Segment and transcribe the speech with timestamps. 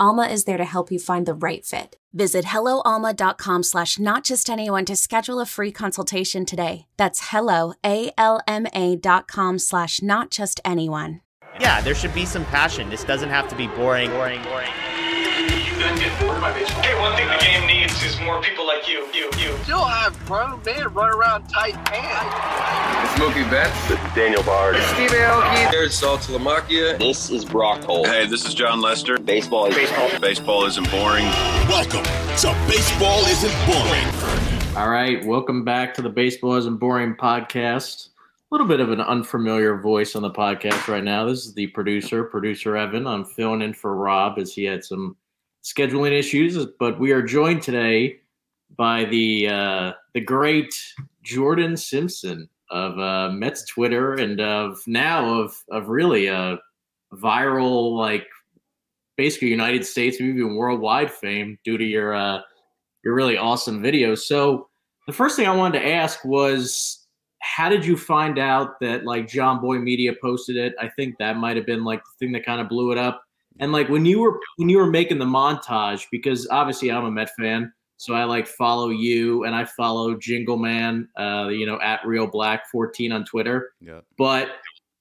[0.00, 1.96] Alma is there to help you find the right fit.
[2.14, 6.86] Visit helloalma.com slash not just anyone to schedule a free consultation today.
[6.96, 11.20] That's hello, A-L-M-A dot com slash not just anyone.
[11.60, 12.88] Yeah, there should be some passion.
[12.88, 14.72] This doesn't have to be boring, boring, boring.
[15.90, 19.08] Hey, one thing the game needs is more people like you.
[19.12, 19.58] You, you.
[19.64, 23.10] Still have grown men run around tight pants.
[23.10, 23.90] It's Mookie Betts.
[23.90, 24.76] It's Daniel Bard.
[24.76, 25.68] It's Steve Aoki.
[25.72, 26.96] There's Saltalamacchia.
[27.00, 28.06] This is Brock Holt.
[28.06, 29.18] Hey, this is Jon Lester.
[29.18, 30.20] Baseball is baseball.
[30.20, 31.24] Baseball isn't boring.
[31.66, 34.76] Welcome to Baseball Isn't Boring.
[34.76, 38.10] All right, welcome back to the Baseball Isn't Boring podcast.
[38.52, 41.24] A little bit of an unfamiliar voice on the podcast right now.
[41.24, 43.08] This is the producer, producer Evan.
[43.08, 45.16] I'm filling in for Rob as he had some
[45.64, 48.18] scheduling issues, but we are joined today
[48.76, 50.74] by the uh, the great
[51.22, 56.58] Jordan Simpson of uh, Mets Twitter and of now of of really a
[57.12, 58.26] viral like
[59.16, 62.40] basically United States, maybe even worldwide fame due to your uh,
[63.04, 64.18] your really awesome videos.
[64.18, 64.68] So
[65.06, 66.96] the first thing I wanted to ask was.
[67.42, 70.74] How did you find out that like Jomboy Media posted it?
[70.78, 73.22] I think that might have been like the thing that kind of blew it up.
[73.58, 77.10] And like when you were when you were making the montage, because obviously I'm a
[77.10, 81.78] Met fan, so I like follow you and I follow Jingle Man, uh, you know,
[81.82, 83.72] at Real Black 14 on Twitter.
[83.80, 84.00] Yeah.
[84.16, 84.48] But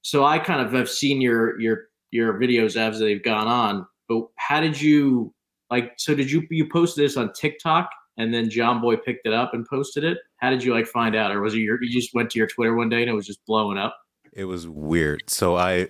[0.01, 3.85] so I kind of have seen your your your videos as they've gone on.
[4.09, 5.33] But how did you
[5.69, 5.93] like?
[5.97, 9.65] So did you you post this on TikTok and then Jomboy picked it up and
[9.65, 10.17] posted it?
[10.37, 12.47] How did you like find out, or was it your you just went to your
[12.47, 13.95] Twitter one day and it was just blowing up?
[14.33, 15.23] It was weird.
[15.27, 15.89] So I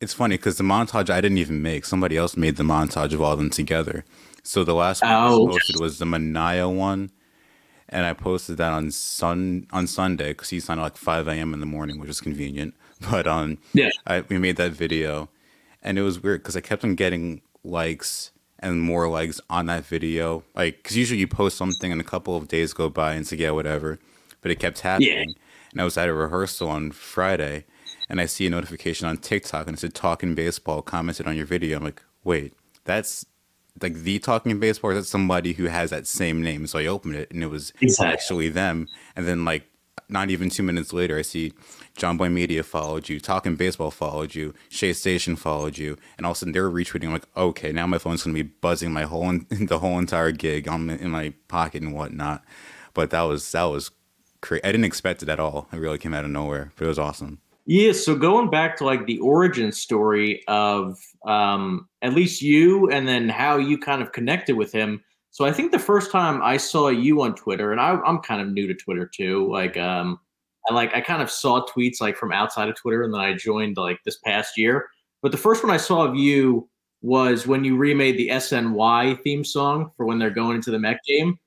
[0.00, 1.84] it's funny because the montage I didn't even make.
[1.84, 4.04] Somebody else made the montage of all of them together.
[4.42, 7.10] So the last one I posted was the Manaea one,
[7.88, 11.52] and I posted that on sun on Sunday because he signed at like 5 a.m.
[11.52, 12.74] in the morning, which was convenient.
[13.10, 15.30] But um, yeah, I, we made that video,
[15.82, 19.86] and it was weird because I kept on getting likes and more likes on that
[19.86, 20.44] video.
[20.54, 23.32] Like, because usually you post something and a couple of days go by and it's
[23.32, 23.98] like, yeah, whatever.
[24.42, 25.30] But it kept happening.
[25.30, 25.34] Yeah.
[25.72, 27.64] And I was at a rehearsal on Friday
[28.10, 31.46] and I see a notification on TikTok and it said Talking Baseball commented on your
[31.46, 31.78] video.
[31.78, 32.54] I'm like, wait,
[32.84, 33.24] that's
[33.80, 36.66] like the Talking Baseball, or that's somebody who has that same name.
[36.66, 38.12] So I opened it and it was exactly.
[38.12, 38.88] actually them.
[39.14, 39.64] And then, like,
[40.08, 41.52] not even two minutes later, I see
[41.96, 46.36] Jomboy Media followed you, Talking Baseball followed you, Shea Station followed you, and all of
[46.36, 47.04] a sudden they're retweeting.
[47.04, 50.66] I'm like, okay, now my phone's gonna be buzzing my whole the whole entire gig
[50.66, 52.42] on in my pocket and whatnot.
[52.92, 53.92] But that was that was
[54.40, 54.64] crazy.
[54.64, 55.68] I didn't expect it at all.
[55.72, 57.38] It really came out of nowhere, but it was awesome.
[57.70, 63.06] Yeah, so going back to like the origin story of um, at least you, and
[63.06, 65.04] then how you kind of connected with him.
[65.30, 68.42] So I think the first time I saw you on Twitter, and I, am kind
[68.42, 69.48] of new to Twitter too.
[69.48, 70.18] Like, um,
[70.68, 73.34] I like I kind of saw tweets like from outside of Twitter, and then I
[73.34, 74.88] joined like this past year.
[75.22, 76.68] But the first one I saw of you
[77.02, 80.98] was when you remade the SNY theme song for when they're going into the Met
[81.06, 81.38] game.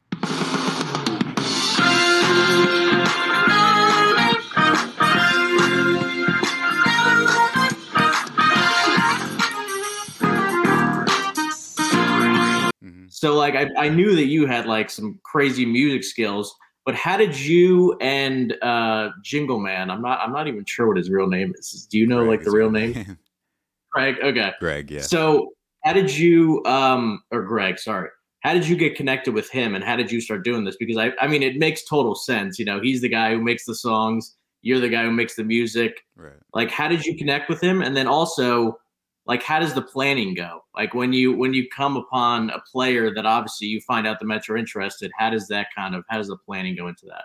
[13.23, 16.53] So like I, I knew that you had like some crazy music skills,
[16.85, 20.97] but how did you and uh Jingle Man, I'm not I'm not even sure what
[20.97, 21.87] his real name is.
[21.89, 23.17] Do you know Greg like the real name?
[23.93, 24.17] Greg.
[24.21, 24.51] Okay.
[24.59, 25.03] Greg, yeah.
[25.03, 25.53] So
[25.85, 28.09] how did you um or Greg, sorry.
[28.41, 30.75] How did you get connected with him and how did you start doing this?
[30.75, 32.59] Because I I mean it makes total sense.
[32.59, 35.45] You know, he's the guy who makes the songs, you're the guy who makes the
[35.45, 36.01] music.
[36.17, 36.33] Right.
[36.53, 37.81] Like how did you connect with him?
[37.81, 38.79] And then also
[39.25, 40.63] like how does the planning go?
[40.75, 44.25] Like when you when you come upon a player that obviously you find out the
[44.25, 47.23] mets are interested how does that kind of how does the planning go into that?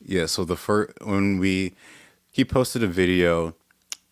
[0.00, 1.74] Yeah so the first when we
[2.30, 3.54] he posted a video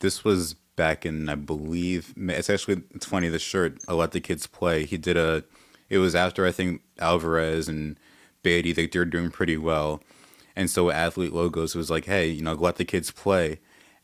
[0.00, 4.20] this was back in i believe it's actually it's funny the shirt i let the
[4.20, 4.84] kids play.
[4.84, 5.42] He did a
[5.88, 7.98] it was after i think alvarez and
[8.42, 10.02] baty they, they're doing pretty well.
[10.54, 13.58] And so athlete logos was like hey you know let the kids play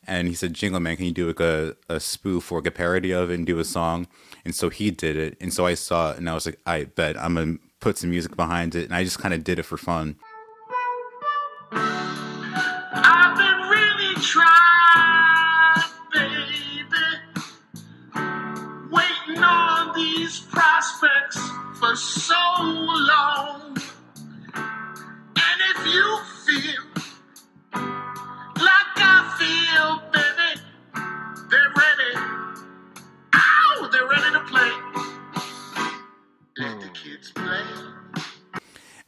[0.07, 2.71] and he said, Jingle Man, can you do like a, a spoof or like a
[2.71, 4.07] parody of it and do a song?
[4.43, 5.37] And so he did it.
[5.41, 8.09] And so I saw it and I was like, I bet I'm to put some
[8.09, 8.85] music behind it.
[8.85, 10.17] And I just kind of did it for fun.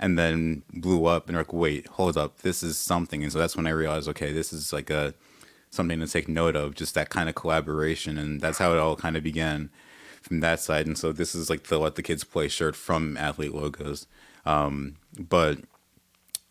[0.08, 3.24] And then blew up and like, wait, hold up, this is something.
[3.24, 5.14] And so that's when I realized, okay, this is like a
[5.70, 8.18] something to take note of, just that kind of collaboration.
[8.18, 9.70] And that's how it all kind of began
[10.22, 10.88] from that side.
[10.88, 14.08] And so this is like the Let the Kids Play shirt from Athlete Logos.
[14.46, 15.58] Um, but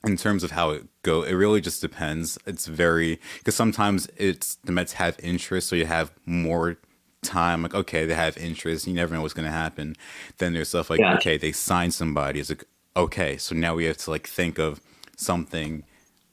[0.05, 2.39] in terms of how it go, it really just depends.
[2.47, 6.77] It's very because sometimes it's the Mets have interest, so you have more
[7.23, 7.63] time.
[7.63, 8.87] Like okay, they have interest.
[8.87, 9.97] You never know what's going to happen.
[10.37, 11.15] Then there's stuff like yeah.
[11.15, 12.39] okay, they sign somebody.
[12.39, 12.65] It's like
[12.97, 14.81] okay, so now we have to like think of
[15.17, 15.85] something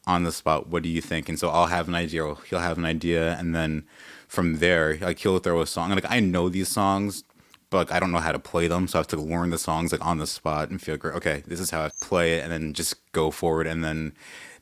[0.06, 0.68] on the spot.
[0.68, 1.30] What do you think?
[1.30, 2.26] And so I'll have an idea.
[2.26, 3.86] Or he'll have an idea, and then
[4.28, 5.92] from there, like he'll throw a song.
[5.92, 7.24] Like I know these songs
[7.74, 9.58] but like, I don't know how to play them, so I have to learn the
[9.58, 11.16] songs like on the spot and feel great.
[11.16, 14.14] Okay, this is how I play it, and then just go forward and then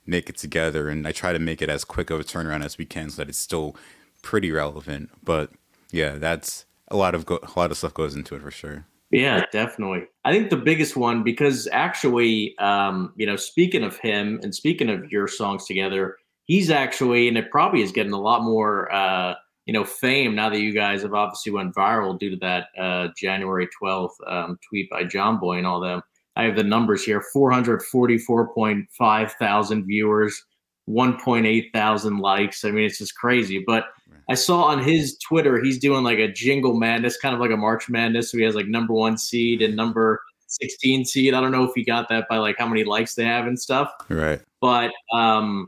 [0.05, 0.87] make it together.
[0.87, 3.17] And I try to make it as quick of a turnaround as we can, so
[3.17, 3.75] that it's still
[4.21, 5.09] pretty relevant.
[5.21, 5.51] But
[5.91, 8.85] yeah, that's a lot of go- a lot of stuff goes into it for sure.
[9.11, 10.05] Yeah, definitely.
[10.23, 14.89] I think the biggest one because actually, um, you know, speaking of him and speaking
[14.89, 18.91] of your songs together, he's actually, and it probably is getting a lot more.
[18.91, 19.35] Uh,
[19.65, 23.09] you know, fame now that you guys have obviously went viral due to that uh,
[23.15, 26.01] January 12th um, tweet by Jomboy and all them.
[26.35, 30.43] I have the numbers here 444.5 thousand viewers,
[30.89, 32.65] 1.8 thousand likes.
[32.65, 33.63] I mean, it's just crazy.
[33.65, 33.85] But
[34.31, 37.57] I saw on his Twitter, he's doing like a jingle madness, kind of like a
[37.57, 38.31] March Madness.
[38.31, 41.33] So he has like number one seed and number 16 seed.
[41.33, 43.59] I don't know if he got that by like how many likes they have and
[43.59, 43.91] stuff.
[44.07, 44.41] Right.
[44.61, 45.67] But um,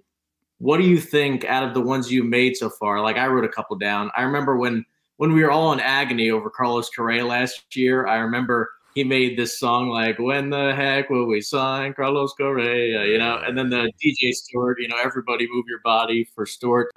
[0.60, 3.02] what do you think out of the ones you made so far?
[3.02, 4.10] Like I wrote a couple down.
[4.16, 4.86] I remember when
[5.18, 8.08] when we were all in agony over Carlos Correa last year.
[8.08, 13.06] I remember he made this song like "When the heck will we sign Carlos Correa?"
[13.08, 16.90] You know, and then the DJ Stewart, you know, everybody move your body for Stewart.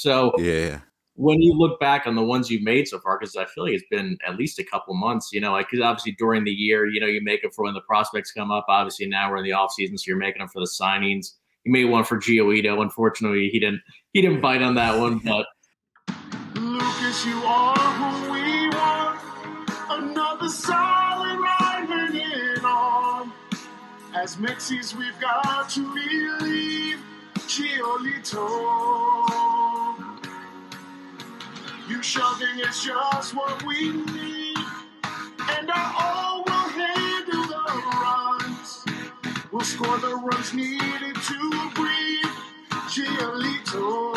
[0.00, 0.80] So yeah,
[1.16, 3.74] when you look back on the ones you've made so far, because I feel like
[3.74, 6.86] it's been at least a couple months, you know, like because obviously during the year,
[6.86, 8.64] you know, you make it for when the prospects come up.
[8.70, 11.34] Obviously now we're in the off season, so you're making them for the signings.
[11.64, 12.80] You made one for Giolito.
[12.80, 13.82] Unfortunately, he didn't
[14.14, 15.44] he didn't bite on that one, but
[16.54, 19.20] Lucas, you are who we want.
[19.90, 23.30] Another solid ride hanging on.
[24.14, 26.98] As Mexies, we've got to believe
[27.50, 29.49] Giolito.
[31.90, 34.56] You shoving is just what we need.
[35.50, 37.58] And our all will handle the
[38.00, 38.84] runs.
[39.50, 42.36] We'll score the runs needed to breathe.
[42.92, 44.14] Giolito.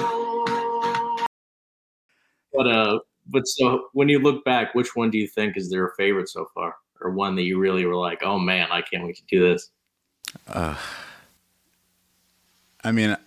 [2.53, 5.93] But uh but so when you look back, which one do you think is their
[5.97, 9.15] favorite so far, or one that you really were like, oh man, I can't wait
[9.15, 9.71] to do this?
[10.47, 10.75] Uh,
[12.83, 13.17] I mean,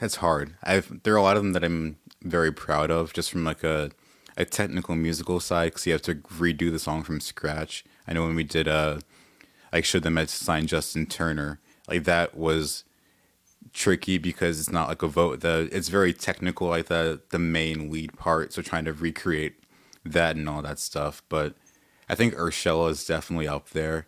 [0.00, 0.54] it's hard.
[0.62, 3.64] I've there are a lot of them that I'm very proud of, just from like
[3.64, 3.90] a
[4.36, 7.84] a technical musical side, because you have to redo the song from scratch.
[8.06, 9.00] I know when we did uh,
[9.72, 12.84] I showed them at sign Justin Turner, like that was
[13.72, 15.40] tricky because it's not like a vote.
[15.40, 18.52] The it's very technical, like the the main lead part.
[18.52, 19.54] So trying to recreate
[20.04, 21.22] that and all that stuff.
[21.28, 21.54] But
[22.08, 24.06] I think Urshela is definitely up there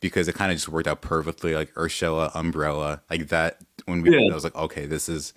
[0.00, 1.54] because it kind of just worked out perfectly.
[1.54, 3.60] Like Urshela, Umbrella, like that.
[3.84, 4.30] When we, yeah.
[4.30, 5.32] I was like, okay, this is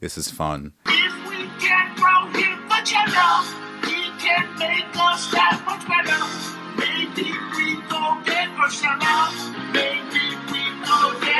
[0.00, 0.72] this is fun.
[1.60, 2.64] Can grow him
[3.86, 6.20] he can make us that much better.
[6.76, 8.48] Maybe we go get.
[9.72, 11.34] Maybe we go get.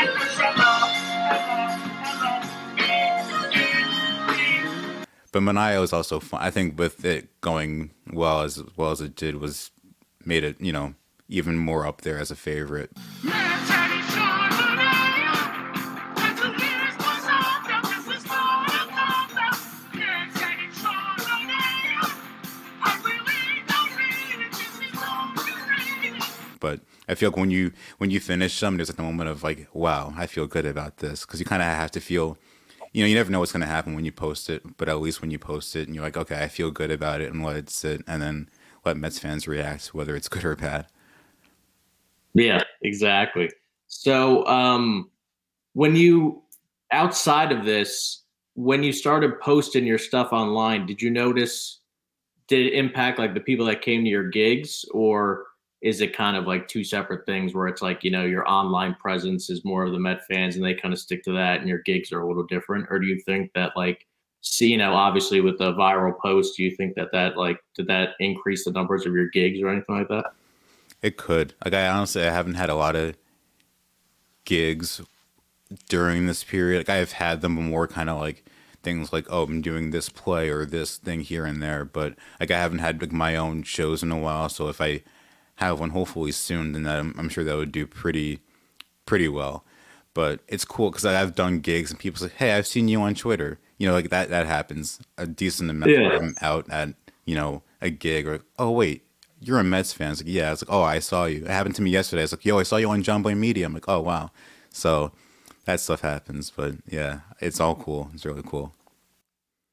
[5.32, 6.40] But Manaea was also fun.
[6.40, 9.72] I think with it going well as well as it did was
[10.24, 10.94] made it, you know,
[11.28, 12.92] even more up there as a favorite.
[26.64, 26.80] But
[27.10, 29.68] I feel like when you when you finish them, there's like a moment of like,
[29.74, 32.38] wow, I feel good about this because you kind of have to feel
[32.94, 35.20] you know, you never know what's to happen when you post it, but at least
[35.20, 37.56] when you post it and you're like, okay, I feel good about it and let
[37.56, 38.48] it sit and then
[38.82, 40.86] let Mets fans react, whether it's good or bad.
[42.32, 43.50] Yeah, exactly.
[43.88, 45.10] So, um,
[45.74, 46.44] when you,
[46.92, 48.22] outside of this,
[48.54, 51.80] when you started posting your stuff online, did you notice,
[52.46, 55.46] did it impact like the people that came to your gigs or
[55.84, 58.94] is it kind of like two separate things where it's like you know your online
[58.94, 61.68] presence is more of the Met fans and they kind of stick to that, and
[61.68, 64.06] your gigs are a little different, or do you think that like
[64.40, 67.86] see you know obviously with the viral post, do you think that that like did
[67.86, 70.32] that increase the numbers of your gigs or anything like that?
[71.02, 71.52] It could.
[71.62, 73.14] Like I honestly I haven't had a lot of
[74.46, 75.02] gigs
[75.90, 76.78] during this period.
[76.78, 78.42] Like I've had them more kind of like
[78.82, 82.50] things like oh I'm doing this play or this thing here and there, but like
[82.50, 84.48] I haven't had like my own shows in a while.
[84.48, 85.02] So if I
[85.56, 88.40] have one hopefully soon, then that I'm, I'm sure that would do pretty
[89.06, 89.64] pretty well.
[90.14, 93.14] But it's cool because I've done gigs and people say, "Hey, I've seen you on
[93.14, 95.90] Twitter." You know, like that that happens a decent amount.
[95.92, 96.16] Yeah.
[96.16, 96.94] I'm out at
[97.24, 99.04] you know a gig or oh wait,
[99.40, 100.12] you're a Mets fan.
[100.12, 101.44] It's like yeah, it's like oh I saw you.
[101.44, 102.22] It happened to me yesterday.
[102.22, 103.66] It's like yo, I saw you on Jomboy Media.
[103.66, 104.30] I'm like oh wow.
[104.70, 105.12] So
[105.64, 108.10] that stuff happens, but yeah, it's all cool.
[108.14, 108.72] It's really cool.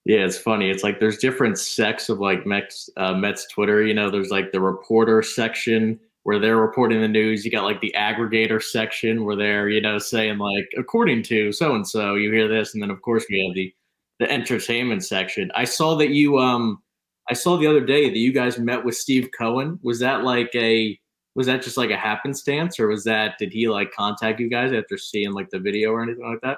[0.06, 0.70] Yeah, it's funny.
[0.72, 3.86] It's like there's different sects of like Mets, uh, Mets Twitter.
[3.86, 7.46] You know, there's like the reporter section where they're reporting the news.
[7.46, 11.76] You got like the aggregator section where they're you know saying like according to so
[11.76, 13.74] and so you hear this, and then of course we have the
[14.20, 15.52] the entertainment section.
[15.56, 16.82] I saw that you um
[17.30, 19.80] I saw the other day that you guys met with Steve Cohen.
[19.84, 21.00] Was that like a
[21.36, 24.74] was that just like a happenstance, or was that did he like contact you guys
[24.74, 26.58] after seeing like the video or anything like that?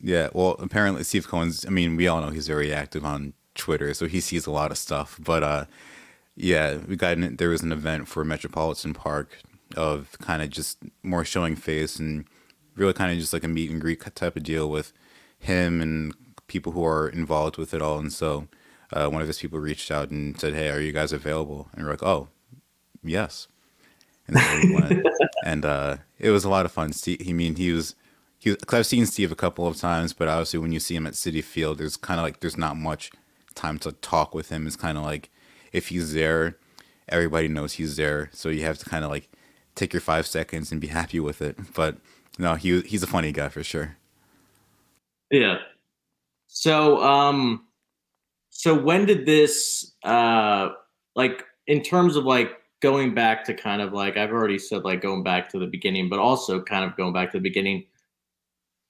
[0.00, 1.64] Yeah, well, apparently Steve Cohen's.
[1.64, 4.70] I mean, we all know he's very active on Twitter, so he sees a lot
[4.70, 5.18] of stuff.
[5.22, 5.64] But uh,
[6.36, 9.38] yeah, we got in, there was an event for Metropolitan Park
[9.76, 12.26] of kind of just more showing face and
[12.76, 14.92] really kind of just like a meet and greet type of deal with
[15.38, 16.14] him and
[16.46, 17.98] people who are involved with it all.
[17.98, 18.48] And so
[18.92, 21.84] uh, one of his people reached out and said, "Hey, are you guys available?" And
[21.84, 22.28] we're like, "Oh,
[23.02, 23.48] yes."
[24.28, 25.06] And so we went,
[25.44, 26.92] and uh, it was a lot of fun.
[26.92, 27.94] Steve, he mean he was
[28.54, 31.14] because I've seen Steve a couple of times, but obviously when you see him at
[31.14, 33.10] Citi Field, there's kind of like there's not much
[33.54, 34.66] time to talk with him.
[34.66, 35.30] It's kind of like
[35.72, 36.56] if he's there,
[37.08, 39.28] everybody knows he's there, so you have to kind of like
[39.74, 41.56] take your five seconds and be happy with it.
[41.74, 41.96] But
[42.38, 43.96] no, he he's a funny guy for sure.
[45.30, 45.58] Yeah.
[46.46, 47.66] So um,
[48.50, 50.70] so when did this uh
[51.16, 55.00] like in terms of like going back to kind of like I've already said like
[55.00, 57.86] going back to the beginning, but also kind of going back to the beginning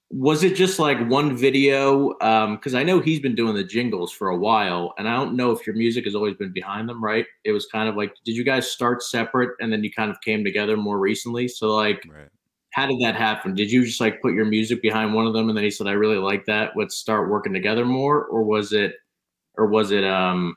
[0.09, 2.17] was it just like one video?
[2.21, 5.13] Um, because um, i know he's been doing the jingles for a while and i
[5.13, 7.25] don't know if your music has always been behind them right?
[7.43, 10.21] It was kind of like did you guys start separate and then you kind of
[10.21, 11.47] came together more recently?
[11.47, 12.29] So like right.
[12.71, 13.53] how did that happen?
[13.53, 15.87] Did you just like put your music behind one of them and then he said
[15.87, 16.71] i really like that.
[16.75, 18.95] Let's start working together more or was it
[19.57, 20.55] or was it um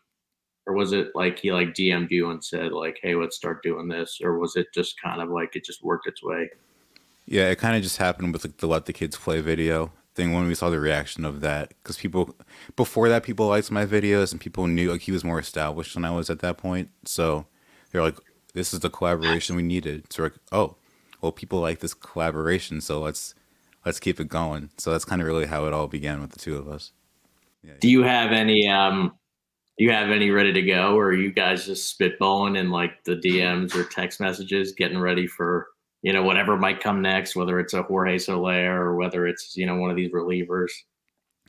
[0.67, 3.89] or was it like he like dm'd you and said like hey let's start doing
[3.89, 6.49] this or was it just kind of like it just worked its way
[7.31, 10.35] yeah, it kind of just happened with like, the "Let the Kids Play" video thing
[10.35, 12.35] when we saw the reaction of that because people
[12.75, 16.05] before that people liked my videos and people knew like he was more established than
[16.05, 16.91] I was at that point.
[17.05, 17.47] So
[17.91, 18.19] they're like,
[18.53, 20.75] "This is the collaboration we needed." So like, "Oh,
[21.21, 23.37] well, people like this collaboration, so let's
[23.87, 26.41] let's keep it going." So that's kind of really how it all began with the
[26.41, 26.91] two of us.
[27.63, 27.75] Yeah.
[27.79, 29.13] Do you have any um
[29.77, 33.15] you have any ready to go, or are you guys just spitballing in like the
[33.15, 35.69] DMs or text messages, getting ready for
[36.03, 39.67] you know whatever might come next, whether it's a Jorge Soler or whether it's you
[39.67, 40.71] know one of these relievers,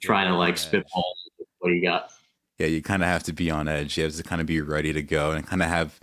[0.02, 1.14] trying to like spitball
[1.62, 2.12] what do you got?
[2.58, 3.98] Yeah, you kind of have to be on edge.
[3.98, 6.00] You have to kind of be ready to go and kind of have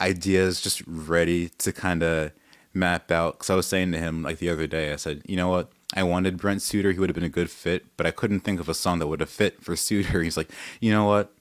[0.00, 2.32] ideas just ready to kind of
[2.74, 3.34] map out.
[3.34, 5.70] Because I was saying to him like the other day, I said, you know what?
[5.94, 6.92] I wanted Brent Suter.
[6.92, 9.06] He would have been a good fit, but I couldn't think of a song that
[9.06, 10.22] would have fit for Suter.
[10.22, 11.32] He's like, you know what?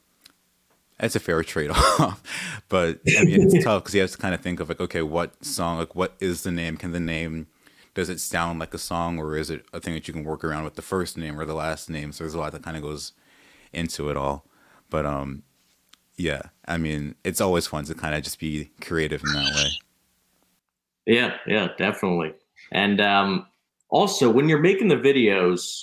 [1.01, 2.21] That's a fair trade off.
[2.69, 5.01] but I mean, it's tough because you have to kind of think of like, okay,
[5.01, 6.77] what song, like, what is the name?
[6.77, 7.47] Can the name,
[7.95, 10.43] does it sound like a song or is it a thing that you can work
[10.43, 12.11] around with the first name or the last name?
[12.11, 13.13] So there's a lot that kind of goes
[13.73, 14.45] into it all.
[14.91, 15.41] But um,
[16.17, 19.69] yeah, I mean, it's always fun to kind of just be creative in that way.
[21.07, 22.35] Yeah, yeah, definitely.
[22.71, 23.47] And um,
[23.89, 25.81] also, when you're making the videos,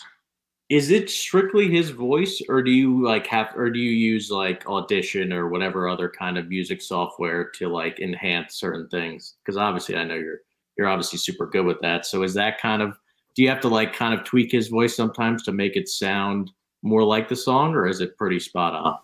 [0.68, 4.66] is it strictly his voice, or do you like have, or do you use like
[4.66, 9.36] Audition or whatever other kind of music software to like enhance certain things?
[9.42, 10.40] Because obviously, I know you're
[10.76, 12.06] you're obviously super good with that.
[12.06, 12.98] So is that kind of
[13.34, 16.50] do you have to like kind of tweak his voice sometimes to make it sound
[16.82, 18.98] more like the song, or is it pretty spot on?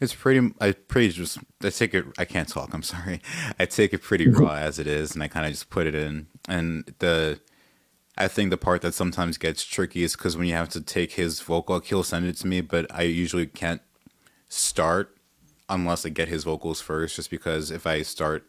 [0.00, 0.52] It's pretty.
[0.60, 1.38] I pretty just.
[1.62, 2.04] I take it.
[2.18, 2.72] I can't talk.
[2.72, 3.20] I'm sorry.
[3.58, 5.94] I take it pretty raw as it is, and I kind of just put it
[5.94, 6.26] in.
[6.48, 7.40] And the,
[8.16, 11.12] I think the part that sometimes gets tricky is because when you have to take
[11.12, 13.82] his vocal, he'll send it to me, but I usually can't
[14.48, 15.16] start
[15.68, 17.16] unless I get his vocals first.
[17.16, 18.48] Just because if I start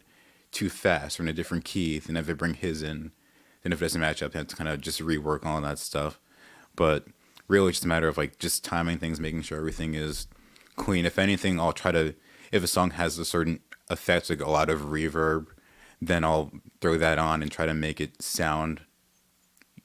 [0.52, 3.12] too fast or in a different key, then if I bring his in,
[3.64, 5.80] then if it doesn't match up, I have to kind of just rework all that
[5.80, 6.20] stuff.
[6.76, 7.08] But
[7.48, 10.28] really it's just a matter of like just timing things, making sure everything is
[10.76, 11.06] clean.
[11.06, 12.14] If anything, I'll try to
[12.52, 15.48] if a song has a certain effect, like a lot of reverb,
[16.00, 18.82] then I'll throw that on and try to make it sound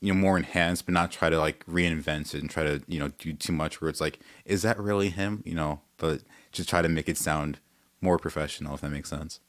[0.01, 2.99] you know more enhanced, but not try to like reinvent it and try to you
[2.99, 5.43] know do too much where it's like, is that really him?
[5.45, 7.59] You know, but just try to make it sound
[8.01, 9.41] more professional, if that makes sense.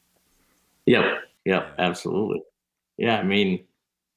[0.86, 1.03] Yep.
[1.03, 1.22] Yep.
[1.46, 1.70] Yeah.
[1.77, 2.41] Absolutely.
[2.98, 3.17] Yeah.
[3.17, 3.63] I mean,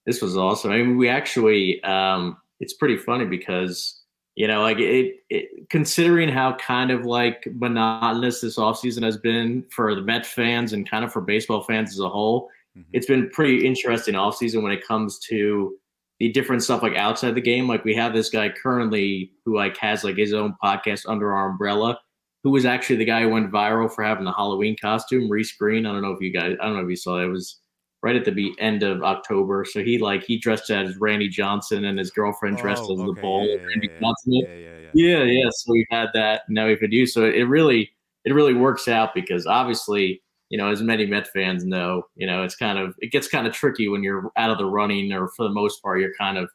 [0.06, 0.70] this was awesome.
[0.70, 4.00] I mean, we actually um, it's pretty funny because
[4.34, 9.64] you know like it, it, considering how kind of like monotonous this offseason has been
[9.70, 12.88] for the Met fans and kind of for baseball fans as a whole mm-hmm.
[12.92, 15.76] it's been pretty interesting offseason when it comes to
[16.24, 19.76] the different stuff like outside the game like we have this guy currently who like
[19.76, 21.98] has like his own podcast under our umbrella
[22.42, 25.84] who was actually the guy who went viral for having the halloween costume Reese Green
[25.84, 27.60] i don't know if you guys i don't know if you saw it, it was
[28.02, 29.64] right at the end of October.
[29.64, 33.06] So he like he dressed as Randy Johnson and his girlfriend dressed oh, as okay.
[33.06, 33.46] the bull.
[33.46, 34.10] Yeah, yeah.
[34.26, 34.50] Yeah, yeah,
[34.92, 35.24] yeah, yeah.
[35.24, 36.42] yeah, So we had that.
[36.50, 37.14] Now we could use.
[37.14, 37.90] So it really
[38.26, 42.42] it really works out because obviously you know as many Met fans know you know
[42.42, 45.28] it's kind of it gets kind of tricky when you're out of the running or
[45.28, 46.48] for the most part you're kind of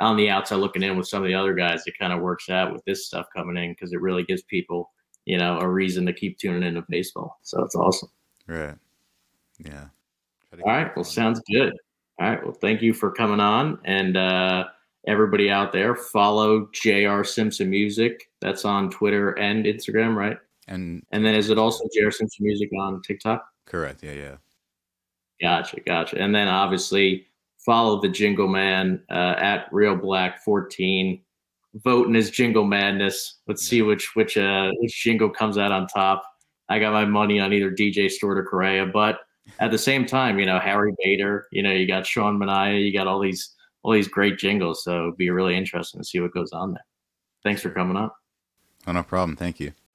[0.00, 1.82] on the outside looking in with some of the other guys.
[1.86, 4.90] It kind of works out with this stuff coming in because it really gives people
[5.24, 7.38] you know a reason to keep tuning into baseball.
[7.42, 8.10] So it's awesome.
[8.46, 8.76] Right.
[9.58, 9.86] Yeah.
[10.52, 10.94] All right.
[10.94, 11.72] Well, sounds good.
[12.20, 12.44] All right.
[12.44, 13.78] Well, thank you for coming on.
[13.84, 14.64] And uh,
[15.06, 18.30] everybody out there, follow JR Simpson Music.
[18.40, 20.36] That's on Twitter and Instagram, right?
[20.68, 23.44] And and then is it also Simpson Music on TikTok?
[23.66, 24.02] Correct.
[24.02, 24.12] Yeah.
[24.12, 24.36] Yeah.
[25.40, 25.80] Gotcha.
[25.80, 26.18] Gotcha.
[26.18, 27.26] And then obviously
[27.64, 31.20] follow the Jingle Man uh, at Real Black 14.
[31.76, 33.40] Vote in his Jingle Madness.
[33.46, 36.22] Let's see which which uh which jingle comes out on top.
[36.68, 39.20] I got my money on either DJ Stewart or Correa, but
[39.58, 42.92] at the same time, you know, Harry Bader, you know, you got Sean Manaea, you
[42.92, 44.84] got all these all these great jingles.
[44.84, 46.84] So it'd be really interesting to see what goes on there.
[47.42, 48.14] Thanks for coming up.
[48.86, 49.36] Oh, no problem.
[49.36, 49.72] Thank you.